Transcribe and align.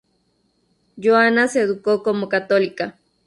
Joanna 0.97 1.47
se 1.47 1.61
educó 1.61 2.01
como 2.01 2.27
católica. 2.27 2.97